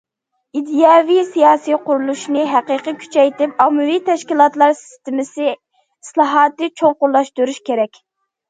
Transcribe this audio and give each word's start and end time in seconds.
ئىدىيەۋى- 0.59 1.25
سىياسىي 1.27 1.77
قۇرۇلۇشنى 1.89 2.45
ھەقىقىي 2.53 2.95
كۈچەيتىپ، 3.03 3.61
ئاممىۋى 3.65 3.99
تەشكىلاتلار 4.09 4.73
سىستېمىسى 4.81 5.53
ئىسلاھاتىنى 5.55 6.75
چوڭقۇرلاشتۇرۇش 6.83 7.63
كېرەك. 7.71 8.03